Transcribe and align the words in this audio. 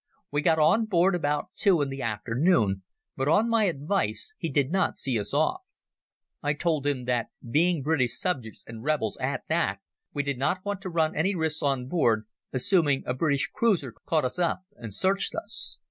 We 0.31 0.41
got 0.41 0.57
on 0.57 0.85
board 0.87 1.13
about 1.13 1.49
two 1.55 1.79
in 1.83 1.89
the 1.89 2.01
afternoon, 2.01 2.81
but 3.15 3.27
on 3.27 3.47
my 3.47 3.65
advice 3.65 4.33
he 4.39 4.49
did 4.49 4.71
not 4.71 4.97
see 4.97 5.19
us 5.19 5.31
off. 5.31 5.61
I 6.41 6.53
told 6.53 6.87
him 6.87 7.05
that, 7.05 7.27
being 7.47 7.83
British 7.83 8.17
subjects 8.19 8.63
and 8.65 8.81
rebels 8.83 9.15
at 9.19 9.43
that, 9.47 9.77
we 10.11 10.23
did 10.23 10.39
not 10.39 10.65
want 10.65 10.81
to 10.81 10.89
run 10.89 11.15
any 11.15 11.35
risks 11.35 11.61
on 11.61 11.85
board, 11.85 12.25
assuming 12.51 13.03
a 13.05 13.13
British 13.13 13.51
cruiser 13.53 13.91
caught 14.07 14.25
us 14.25 14.39
up 14.39 14.63
and 14.75 14.91
searched 14.91 15.35
us. 15.35 15.77